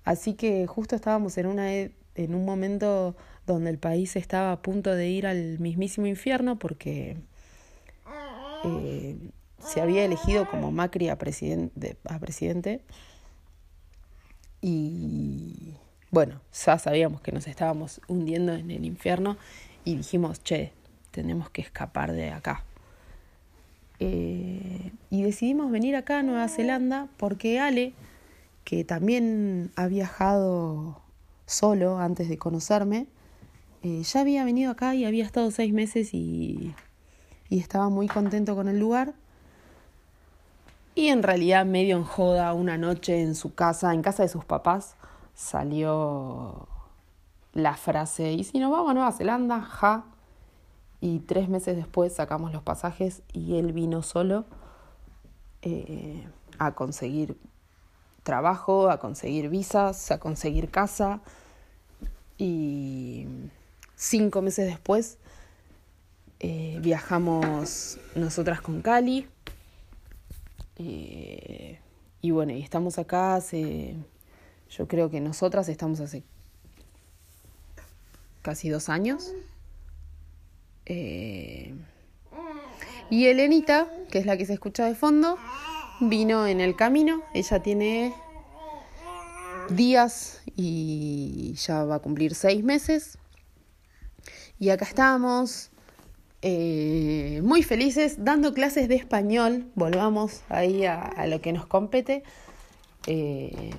Así 0.05 0.35
que 0.35 0.67
justo 0.67 0.95
estábamos 0.97 1.37
en, 1.39 1.47
una, 1.47 1.75
e, 1.75 1.93
en 2.15 2.35
un 2.35 2.45
momento 2.45 3.17
donde 3.47 3.71
el 3.71 3.79
país 3.79 4.17
estaba 4.17 4.53
a 4.53 4.63
punto 4.63 4.95
de 4.95 5.09
ir 5.09 5.27
al 5.27 5.59
mismísimo 5.59 6.07
infierno 6.07 6.59
porque 6.59 7.17
eh, 8.65 9.17
se 9.59 9.81
había 9.81 10.05
elegido 10.05 10.49
como 10.49 10.71
Macri 10.73 11.09
a 11.09 11.19
presidente, 11.19 11.97
a 12.05 12.19
presidente 12.19 12.83
y 14.61 15.75
bueno, 16.15 16.41
ya 16.53 16.79
sabíamos 16.79 17.21
que 17.21 17.33
nos 17.33 17.49
estábamos 17.49 18.01
hundiendo 18.07 18.53
en 18.53 18.71
el 18.71 18.85
infierno 18.85 19.37
y 19.85 19.97
dijimos, 19.97 20.43
che, 20.45 20.73
tenemos 21.11 21.51
que 21.51 21.61
escapar 21.61 22.13
de 22.13 22.31
acá. 22.31 22.63
Eh, 23.99 24.93
y 25.11 25.23
decidimos 25.23 25.73
venir 25.73 25.97
acá 25.97 26.21
a 26.21 26.23
Nueva 26.23 26.47
Zelanda 26.47 27.09
porque 27.17 27.59
Ale, 27.59 27.95
que 28.63 28.85
también 28.85 29.73
ha 29.75 29.89
viajado 29.89 31.03
solo 31.47 31.99
antes 31.99 32.29
de 32.29 32.39
conocerme, 32.39 33.09
eh, 33.83 34.03
ya 34.05 34.21
había 34.21 34.45
venido 34.45 34.71
acá 34.71 34.95
y 34.95 35.05
había 35.05 35.25
estado 35.25 35.51
seis 35.51 35.73
meses 35.73 36.15
y, 36.15 36.75
y 37.49 37.59
estaba 37.59 37.89
muy 37.89 38.07
contento 38.07 38.55
con 38.55 38.69
el 38.69 38.79
lugar 38.79 39.15
y 40.95 41.09
en 41.09 41.25
realidad, 41.25 41.67
medio 41.67 41.97
en 41.97 42.05
joda, 42.05 42.53
una 42.53 42.79
noche 42.79 43.21
en 43.21 43.35
su 43.35 43.53
casa, 43.53 43.93
en 43.93 44.03
casa 44.03 44.23
de 44.23 44.29
sus 44.29 44.45
papás, 44.45 44.95
salió 45.35 46.69
la 47.53 47.77
frase, 47.77 48.33
¿y 48.33 48.45
si 48.45 48.59
nos 48.59 48.71
vamos 48.71 48.91
a 48.91 48.95
Nueva 48.95 49.13
Zelanda? 49.13 49.61
Ja. 49.61 50.05
Y 51.01 51.21
tres 51.21 51.49
meses 51.49 51.77
después 51.77 52.15
sacamos 52.15 52.53
los 52.53 52.63
pasajes 52.63 53.23
y 53.33 53.59
él 53.59 53.73
vino 53.73 54.03
solo 54.03 54.47
eh, 55.63 56.27
a 56.59 56.73
conseguir 56.73 57.37
trabajo, 58.23 58.89
a 58.89 58.99
conseguir 58.99 59.51
visas, 59.51 60.11
a 60.11 60.19
conseguir 60.19 60.71
casa. 60.71 61.21
Y 62.39 63.27
cinco 63.97 64.41
meses 64.41 64.67
después 64.67 65.19
eh, 66.41 66.79
viajamos 66.81 67.99
nosotras 68.15 68.61
con 68.61 68.83
Cali 68.83 69.29
eh, 70.77 71.79
y 72.21 72.31
bueno, 72.31 72.53
y 72.53 72.61
estamos 72.61 72.99
acá 72.99 73.37
hace, 73.37 73.97
yo 74.77 74.89
creo 74.89 75.11
que 75.11 75.21
nosotras 75.21 75.69
estamos 75.69 76.01
hace 76.01 76.25
casi 78.43 78.69
dos 78.69 78.89
años. 78.89 79.33
Eh, 80.87 81.75
y 83.11 83.27
Elenita, 83.27 83.89
que 84.11 84.19
es 84.19 84.27
la 84.27 84.37
que 84.37 84.47
se 84.47 84.55
escucha 84.55 84.85
de 84.87 84.95
fondo, 84.95 85.39
vino 86.01 86.47
en 86.47 86.61
el 86.61 86.75
camino. 86.75 87.23
Ella 87.35 87.63
tiene 87.63 88.13
días 89.71 90.43
y 90.57 91.55
ya 91.55 91.85
va 91.85 91.97
a 91.97 91.99
cumplir 92.01 92.35
seis 92.35 92.65
meses. 92.65 93.19
Y 94.59 94.71
acá 94.71 94.85
estamos 94.85 95.71
eh, 96.43 97.41
muy 97.45 97.63
felices 97.63 98.25
dando 98.25 98.53
clases 98.55 98.89
de 98.89 98.97
español. 98.97 99.71
Volvamos 99.75 100.43
ahí 100.49 100.85
a, 100.85 101.27
lo 101.29 101.41
que 101.41 101.53
nos 101.53 101.67
compete. 101.67 102.25
Eh, 103.07 103.71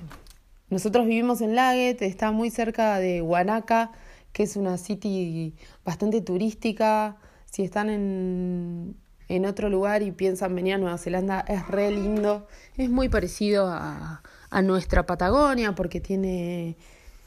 nosotros 0.70 1.06
vivimos 1.06 1.40
en 1.40 1.54
Laget, 1.54 2.02
está 2.02 2.32
muy 2.32 2.50
cerca 2.50 2.98
de 2.98 3.22
Huanaca, 3.22 3.92
que 4.32 4.42
es 4.42 4.56
una 4.56 4.78
city 4.78 5.54
bastante 5.84 6.20
turística. 6.20 7.16
Si 7.44 7.62
están 7.62 7.88
en, 7.88 8.96
en 9.28 9.46
otro 9.46 9.68
lugar 9.70 10.02
y 10.02 10.10
piensan 10.12 10.54
venir 10.54 10.74
a 10.74 10.78
Nueva 10.78 10.98
Zelanda, 10.98 11.40
es 11.48 11.66
re 11.68 11.90
lindo. 11.90 12.46
Es 12.76 12.90
muy 12.90 13.08
parecido 13.08 13.68
a, 13.68 14.22
a 14.50 14.62
nuestra 14.62 15.06
Patagonia 15.06 15.74
porque 15.74 16.00
tiene 16.00 16.76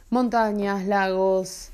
montañas, 0.09 0.85
lagos, 0.85 1.71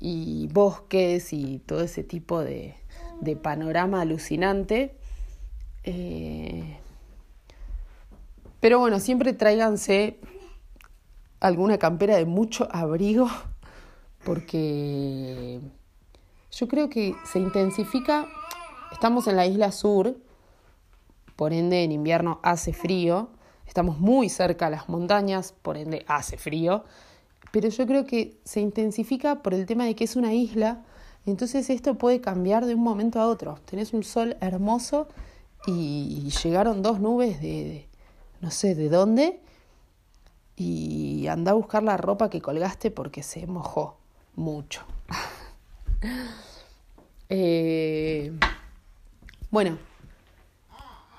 y 0.00 0.48
bosques 0.52 1.32
y 1.32 1.58
todo 1.66 1.82
ese 1.82 2.04
tipo 2.04 2.42
de, 2.42 2.76
de 3.20 3.36
panorama 3.36 4.00
alucinante. 4.00 4.94
Eh, 5.84 6.78
pero 8.60 8.78
bueno, 8.78 9.00
siempre 9.00 9.32
tráiganse 9.32 10.18
alguna 11.40 11.78
campera 11.78 12.16
de 12.16 12.26
mucho 12.26 12.68
abrigo 12.70 13.28
porque 14.24 15.60
yo 16.50 16.68
creo 16.68 16.88
que 16.88 17.14
se 17.24 17.38
intensifica, 17.38 18.26
estamos 18.92 19.26
en 19.26 19.36
la 19.36 19.46
isla 19.46 19.70
sur, 19.72 20.16
por 21.36 21.52
ende 21.52 21.84
en 21.84 21.92
invierno 21.92 22.40
hace 22.42 22.72
frío, 22.72 23.30
estamos 23.66 23.98
muy 23.98 24.28
cerca 24.28 24.66
a 24.66 24.70
las 24.70 24.88
montañas, 24.88 25.54
por 25.62 25.76
ende 25.76 26.04
hace 26.08 26.36
frío, 26.36 26.84
pero 27.52 27.68
yo 27.68 27.86
creo 27.86 28.04
que 28.04 28.40
se 28.44 28.60
intensifica 28.60 29.42
por 29.42 29.54
el 29.54 29.66
tema 29.66 29.84
de 29.84 29.94
que 29.94 30.04
es 30.04 30.16
una 30.16 30.34
isla, 30.34 30.84
entonces 31.26 31.70
esto 31.70 31.94
puede 31.94 32.20
cambiar 32.20 32.66
de 32.66 32.74
un 32.74 32.82
momento 32.82 33.20
a 33.20 33.26
otro. 33.28 33.58
Tenés 33.66 33.92
un 33.92 34.02
sol 34.02 34.36
hermoso 34.40 35.08
y 35.66 36.30
llegaron 36.42 36.82
dos 36.82 37.00
nubes 37.00 37.40
de, 37.40 37.86
no 38.40 38.50
sé 38.50 38.74
de 38.74 38.88
dónde 38.88 39.40
y 40.58 41.28
anda 41.28 41.52
a 41.52 41.54
buscar 41.54 41.82
la 41.82 41.96
ropa 41.96 42.28
que 42.28 42.42
colgaste 42.42 42.90
porque 42.90 43.22
se 43.22 43.46
mojó 43.46 43.96
mucho. 44.36 44.82
Eh, 47.30 48.32
bueno, 49.50 49.76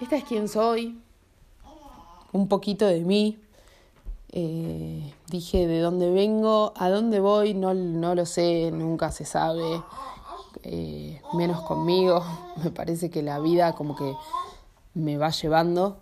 esta 0.01 0.15
es 0.15 0.23
quien 0.23 0.47
soy, 0.47 0.99
un 2.31 2.47
poquito 2.47 2.87
de 2.87 3.01
mí. 3.01 3.37
Eh, 4.31 5.13
dije 5.27 5.67
de 5.67 5.81
dónde 5.81 6.09
vengo, 6.09 6.73
a 6.77 6.89
dónde 6.89 7.19
voy, 7.19 7.53
no, 7.53 7.75
no 7.75 8.15
lo 8.15 8.25
sé, 8.25 8.71
nunca 8.71 9.11
se 9.11 9.25
sabe, 9.25 9.83
eh, 10.63 11.21
menos 11.33 11.61
conmigo. 11.61 12.23
Me 12.63 12.71
parece 12.71 13.11
que 13.11 13.21
la 13.21 13.37
vida 13.39 13.73
como 13.73 13.95
que 13.95 14.15
me 14.95 15.17
va 15.17 15.29
llevando. 15.29 15.97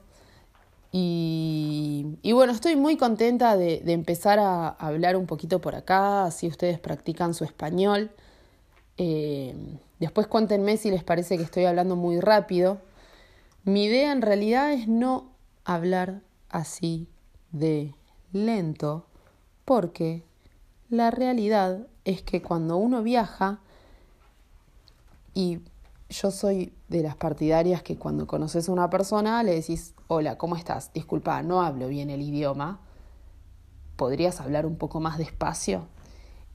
Y, 0.92 2.18
y 2.22 2.32
bueno, 2.32 2.54
estoy 2.54 2.76
muy 2.76 2.98
contenta 2.98 3.58
de, 3.58 3.82
de, 3.84 3.94
empezar 3.94 4.40
a 4.40 4.70
hablar 4.70 5.16
un 5.18 5.26
poquito 5.26 5.60
por 5.60 5.76
acá, 5.76 6.26
así 6.26 6.48
ustedes 6.48 6.80
practican 6.80 7.34
su 7.34 7.44
español. 7.44 8.12
Eh, 8.98 9.54
después 10.00 10.28
cuéntenme 10.28 10.78
si 10.78 10.90
les 10.90 11.04
parece 11.04 11.38
que 11.38 11.44
estoy 11.44 11.66
hablando 11.66 11.96
muy 11.96 12.20
rápido. 12.20 12.80
Mi 13.64 13.86
idea 13.86 14.12
en 14.12 14.22
realidad 14.22 14.72
es 14.72 14.88
no 14.88 15.32
hablar 15.66 16.22
así 16.50 17.08
de 17.52 17.94
lento, 18.32 19.06
porque 19.66 20.24
la 20.90 21.12
realidad 21.12 21.88
es 22.06 22.22
que 22.22 22.42
cuando 22.42 22.78
uno 22.78 23.04
viaja, 23.04 23.60
y 25.34 25.60
yo 26.10 26.32
soy 26.32 26.74
de 26.88 27.04
las 27.04 27.16
partidarias 27.16 27.84
que 27.84 27.98
cuando 27.98 28.28
conoces 28.28 28.70
a 28.70 28.72
una 28.72 28.90
persona 28.90 29.44
le 29.44 29.56
decís, 29.56 29.94
hola, 30.08 30.38
¿cómo 30.38 30.56
estás? 30.56 30.92
Disculpa, 30.94 31.42
no 31.44 31.62
hablo 31.62 31.88
bien 31.88 32.10
el 32.10 32.22
idioma, 32.22 32.80
¿podrías 33.96 34.40
hablar 34.40 34.66
un 34.66 34.78
poco 34.78 35.00
más 35.00 35.18
despacio? 35.18 35.88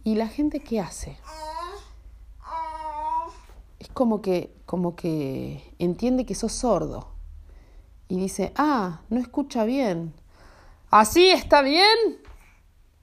¿Y 0.05 0.15
la 0.15 0.29
gente 0.29 0.61
qué 0.61 0.81
hace? 0.81 1.17
Es 3.79 3.89
como 3.89 4.23
que, 4.23 4.55
como 4.67 4.97
que 4.97 5.75
entiende 5.79 6.25
que 6.25 6.35
sos 6.35 6.53
sordo 6.53 7.09
y 8.09 8.17
dice, 8.17 8.53
ah, 8.57 9.01
no 9.11 9.21
escucha 9.21 9.65
bien, 9.65 10.15
¿Así 10.93 11.31
está 11.31 11.63
bien? 11.63 12.21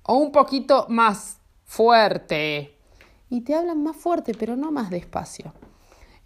¿O 0.03 0.13
un 0.13 0.31
poquito 0.31 0.85
más 0.89 1.39
fuerte? 1.65 2.77
Y 3.31 3.41
te 3.41 3.55
hablan 3.55 3.81
más 3.81 3.95
fuerte, 3.95 4.35
pero 4.37 4.55
no 4.55 4.71
más 4.71 4.91
despacio. 4.91 5.51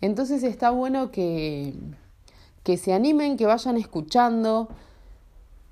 Entonces 0.03 0.43
está 0.43 0.69
bueno 0.69 1.11
que, 1.11 1.73
que 2.63 2.75
se 2.75 2.91
animen, 2.91 3.37
que 3.37 3.45
vayan 3.45 3.77
escuchando. 3.77 4.67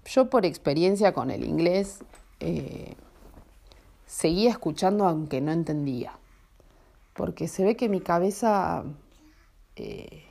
Yo 0.05 0.29
por 0.29 0.45
experiencia 0.45 1.11
con 1.11 1.31
el 1.31 1.43
inglés 1.43 1.99
eh, 2.39 2.95
seguía 4.05 4.51
escuchando 4.51 5.05
aunque 5.05 5.41
no 5.41 5.51
entendía. 5.51 6.13
Porque 7.13 7.49
se 7.49 7.65
ve 7.65 7.75
que 7.75 7.89
mi 7.89 7.99
cabeza, 7.99 8.85
eh, 9.75 10.23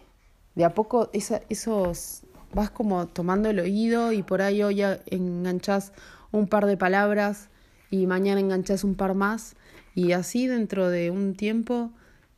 de 0.54 0.64
a 0.64 0.72
poco, 0.72 1.10
esos 1.12 2.22
vas 2.54 2.70
como 2.70 3.06
tomando 3.06 3.50
el 3.50 3.60
oído 3.60 4.12
y 4.12 4.22
por 4.22 4.40
ahí 4.40 4.62
hoy 4.62 4.76
ya 4.76 4.98
enganchás 5.10 5.92
un 6.32 6.46
par 6.46 6.64
de 6.64 6.78
palabras 6.78 7.50
y 7.90 8.06
mañana 8.06 8.40
enganchás 8.40 8.82
un 8.82 8.94
par 8.94 9.14
más 9.14 9.56
y 9.94 10.12
así 10.12 10.46
dentro 10.46 10.88
de 10.88 11.10
un 11.10 11.34
tiempo 11.34 11.90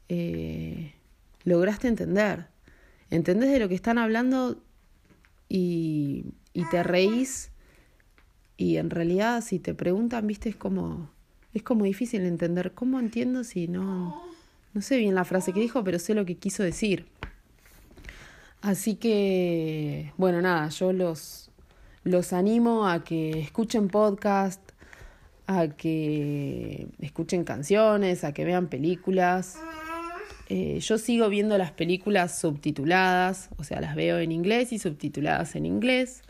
eh, 0.08 0.94
lograste 1.44 1.88
entender. 1.88 2.46
Entendés 3.10 3.50
de 3.50 3.58
lo 3.58 3.68
que 3.68 3.74
están 3.74 3.98
hablando 3.98 4.62
y, 5.48 6.26
y 6.52 6.64
te 6.70 6.82
reís 6.82 7.52
y 8.56 8.76
en 8.76 8.90
realidad 8.90 9.42
si 9.42 9.58
te 9.58 9.74
preguntan, 9.74 10.26
viste, 10.26 10.48
es 10.48 10.56
como, 10.56 11.10
es 11.52 11.62
como 11.62 11.84
difícil 11.84 12.22
entender. 12.22 12.72
¿Cómo 12.72 13.00
entiendo 13.00 13.44
si 13.44 13.68
no, 13.68 14.22
no 14.72 14.80
sé 14.80 14.98
bien 14.98 15.14
la 15.14 15.24
frase 15.24 15.52
que 15.52 15.60
dijo, 15.60 15.82
pero 15.82 15.98
sé 15.98 16.14
lo 16.14 16.24
que 16.24 16.36
quiso 16.36 16.62
decir? 16.62 17.06
Así 18.60 18.94
que, 18.94 20.12
bueno, 20.16 20.40
nada, 20.40 20.68
yo 20.68 20.92
los, 20.92 21.50
los 22.04 22.32
animo 22.32 22.86
a 22.86 23.02
que 23.02 23.40
escuchen 23.40 23.88
podcast, 23.88 24.60
a 25.48 25.66
que 25.66 26.86
escuchen 27.00 27.42
canciones, 27.42 28.22
a 28.22 28.32
que 28.32 28.44
vean 28.44 28.68
películas. 28.68 29.58
Eh, 30.54 30.80
yo 30.80 30.98
sigo 30.98 31.30
viendo 31.30 31.56
las 31.56 31.70
películas 31.70 32.38
subtituladas, 32.38 33.48
o 33.56 33.64
sea, 33.64 33.80
las 33.80 33.94
veo 33.94 34.18
en 34.18 34.32
inglés 34.32 34.70
y 34.74 34.78
subtituladas 34.78 35.56
en 35.56 35.64
inglés, 35.64 36.20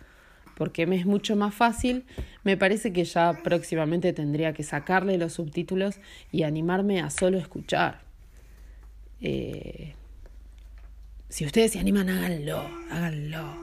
porque 0.57 0.87
me 0.87 0.95
es 0.95 1.07
mucho 1.07 1.35
más 1.35 1.53
fácil. 1.53 2.05
Me 2.45 2.57
parece 2.57 2.93
que 2.93 3.03
ya 3.03 3.41
próximamente 3.43 4.13
tendría 4.13 4.53
que 4.53 4.63
sacarle 4.63 5.19
los 5.19 5.33
subtítulos 5.33 5.97
y 6.31 6.45
animarme 6.45 7.01
a 7.01 7.11
solo 7.11 7.37
escuchar. 7.37 8.03
Eh, 9.21 9.95
si 11.29 11.45
ustedes 11.45 11.73
se 11.73 11.81
animan, 11.81 12.09
háganlo, 12.09 12.65
háganlo. 12.93 13.57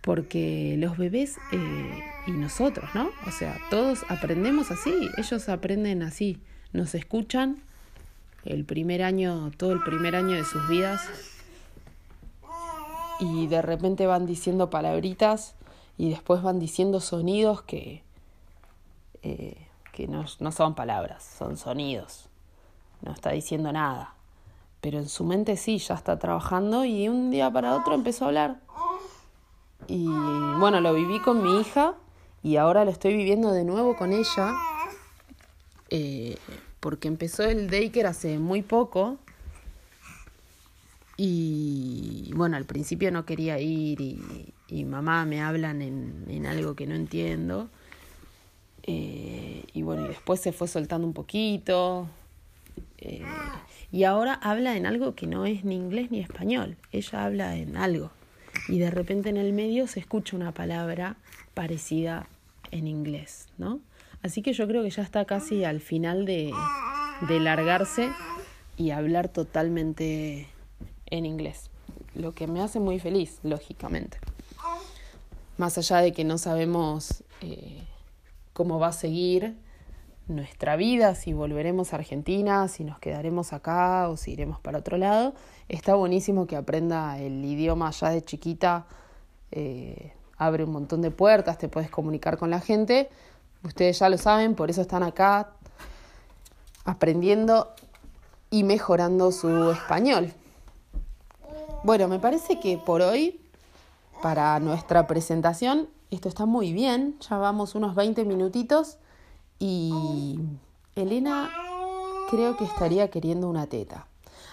Porque 0.00 0.76
los 0.78 0.96
bebés 0.96 1.36
eh, 1.52 2.00
y 2.26 2.30
nosotros, 2.30 2.88
¿no? 2.94 3.10
O 3.26 3.30
sea, 3.32 3.58
todos 3.68 4.00
aprendemos 4.08 4.70
así, 4.70 5.10
ellos 5.18 5.46
aprenden 5.50 6.02
así, 6.02 6.40
nos 6.72 6.94
escuchan 6.94 7.67
el 8.48 8.64
primer 8.64 9.02
año, 9.02 9.50
todo 9.56 9.72
el 9.72 9.82
primer 9.82 10.16
año 10.16 10.34
de 10.34 10.44
sus 10.44 10.66
vidas. 10.68 11.02
Y 13.20 13.46
de 13.46 13.62
repente 13.62 14.06
van 14.06 14.26
diciendo 14.26 14.70
palabritas 14.70 15.54
y 15.96 16.10
después 16.10 16.42
van 16.42 16.58
diciendo 16.58 17.00
sonidos 17.00 17.62
que, 17.62 18.02
eh, 19.22 19.66
que 19.92 20.06
no, 20.06 20.24
no 20.40 20.52
son 20.52 20.74
palabras, 20.74 21.24
son 21.38 21.56
sonidos, 21.56 22.28
no 23.02 23.12
está 23.12 23.30
diciendo 23.30 23.72
nada. 23.72 24.14
Pero 24.80 24.98
en 24.98 25.08
su 25.08 25.24
mente 25.24 25.56
sí, 25.56 25.78
ya 25.78 25.94
está 25.94 26.18
trabajando 26.18 26.84
y 26.84 27.08
un 27.08 27.30
día 27.30 27.50
para 27.50 27.74
otro 27.74 27.94
empezó 27.94 28.24
a 28.24 28.28
hablar. 28.28 28.60
Y 29.88 30.06
bueno, 30.06 30.80
lo 30.80 30.94
viví 30.94 31.20
con 31.20 31.42
mi 31.42 31.60
hija 31.60 31.94
y 32.42 32.56
ahora 32.56 32.84
lo 32.84 32.90
estoy 32.90 33.16
viviendo 33.16 33.52
de 33.52 33.64
nuevo 33.64 33.96
con 33.96 34.12
ella, 34.12 34.54
eh, 35.90 36.38
porque 36.80 37.08
empezó 37.08 37.44
el 37.44 37.70
daycare 37.70 38.08
hace 38.08 38.38
muy 38.38 38.62
poco. 38.62 39.18
Y 41.16 42.30
bueno, 42.34 42.56
al 42.56 42.64
principio 42.64 43.10
no 43.10 43.26
quería 43.26 43.58
ir 43.58 44.00
y, 44.00 44.52
y 44.68 44.84
mamá 44.84 45.24
me 45.24 45.40
hablan 45.40 45.82
en, 45.82 46.24
en, 46.28 46.46
algo 46.46 46.76
que 46.76 46.86
no 46.86 46.94
entiendo. 46.94 47.68
Eh, 48.84 49.64
y 49.72 49.82
bueno, 49.82 50.04
y 50.04 50.08
después 50.08 50.40
se 50.40 50.52
fue 50.52 50.68
soltando 50.68 51.06
un 51.06 51.14
poquito. 51.14 52.08
Eh, 52.98 53.24
y 53.90 54.04
ahora 54.04 54.34
habla 54.34 54.76
en 54.76 54.86
algo 54.86 55.14
que 55.14 55.26
no 55.26 55.46
es 55.46 55.64
ni 55.64 55.76
inglés 55.76 56.10
ni 56.10 56.20
español, 56.20 56.76
ella 56.92 57.24
habla 57.24 57.56
en 57.56 57.76
algo. 57.76 58.10
Y 58.68 58.78
de 58.78 58.90
repente 58.90 59.28
en 59.28 59.36
el 59.36 59.52
medio 59.52 59.86
se 59.86 60.00
escucha 60.00 60.36
una 60.36 60.52
palabra 60.52 61.16
parecida 61.54 62.28
en 62.70 62.86
inglés, 62.86 63.48
¿no? 63.56 63.80
Así 64.22 64.42
que 64.42 64.52
yo 64.52 64.66
creo 64.66 64.82
que 64.82 64.90
ya 64.90 65.02
está 65.02 65.24
casi 65.24 65.64
al 65.64 65.80
final 65.80 66.26
de, 66.26 66.52
de 67.28 67.40
largarse 67.40 68.10
y 68.76 68.90
hablar 68.90 69.28
totalmente 69.28 70.48
en 71.06 71.26
inglés. 71.26 71.70
Lo 72.14 72.34
que 72.34 72.46
me 72.46 72.60
hace 72.60 72.80
muy 72.80 72.98
feliz, 72.98 73.38
lógicamente. 73.42 74.18
Más 75.56 75.78
allá 75.78 75.98
de 75.98 76.12
que 76.12 76.24
no 76.24 76.38
sabemos 76.38 77.24
eh, 77.40 77.84
cómo 78.52 78.78
va 78.78 78.88
a 78.88 78.92
seguir, 78.92 79.56
nuestra 80.28 80.76
vida, 80.76 81.14
si 81.14 81.32
volveremos 81.32 81.92
a 81.92 81.96
Argentina, 81.96 82.68
si 82.68 82.84
nos 82.84 82.98
quedaremos 82.98 83.52
acá 83.52 84.08
o 84.08 84.16
si 84.16 84.32
iremos 84.32 84.60
para 84.60 84.78
otro 84.78 84.98
lado. 84.98 85.34
Está 85.68 85.94
buenísimo 85.94 86.46
que 86.46 86.56
aprenda 86.56 87.18
el 87.18 87.44
idioma 87.44 87.90
ya 87.90 88.10
de 88.10 88.22
chiquita, 88.22 88.86
eh, 89.50 90.12
abre 90.36 90.64
un 90.64 90.72
montón 90.72 91.02
de 91.02 91.10
puertas, 91.10 91.58
te 91.58 91.68
puedes 91.68 91.90
comunicar 91.90 92.36
con 92.36 92.50
la 92.50 92.60
gente. 92.60 93.08
Ustedes 93.64 93.98
ya 93.98 94.08
lo 94.08 94.18
saben, 94.18 94.54
por 94.54 94.70
eso 94.70 94.80
están 94.80 95.02
acá 95.02 95.50
aprendiendo 96.84 97.68
y 98.50 98.64
mejorando 98.64 99.32
su 99.32 99.70
español. 99.70 100.32
Bueno, 101.84 102.08
me 102.08 102.18
parece 102.18 102.58
que 102.60 102.78
por 102.78 103.02
hoy, 103.02 103.40
para 104.22 104.58
nuestra 104.60 105.06
presentación, 105.06 105.88
esto 106.10 106.28
está 106.28 106.46
muy 106.46 106.72
bien. 106.72 107.16
Ya 107.28 107.38
vamos 107.38 107.74
unos 107.74 107.94
20 107.94 108.24
minutitos. 108.24 108.98
Y 109.58 110.38
Elena 110.94 111.50
creo 112.30 112.56
que 112.56 112.64
estaría 112.64 113.10
queriendo 113.10 113.48
una 113.48 113.66
teta. 113.66 114.06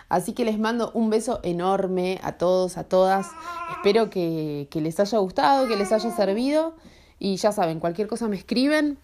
Así 0.09 0.33
que 0.33 0.45
les 0.45 0.59
mando 0.59 0.91
un 0.93 1.09
beso 1.09 1.39
enorme 1.43 2.19
a 2.23 2.33
todos, 2.33 2.77
a 2.77 2.83
todas. 2.83 3.27
Espero 3.71 4.09
que, 4.09 4.67
que, 4.69 4.81
les 4.81 4.99
haya 4.99 5.17
gustado, 5.17 5.67
que 5.67 5.75
les 5.75 5.91
haya 5.91 6.11
servido. 6.11 6.75
Y 7.19 7.37
ya 7.37 7.51
saben, 7.51 7.79
cualquier 7.79 8.07
cosa 8.07 8.27
me 8.27 8.35
escriben 8.35 8.97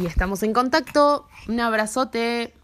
y 0.00 0.06
estamos 0.06 0.42
en 0.42 0.52
contacto. 0.52 1.26
Un 1.48 1.60
abrazote. 1.60 2.54